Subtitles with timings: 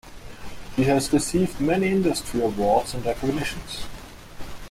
[0.75, 3.85] He has received many industry awards and recognitions.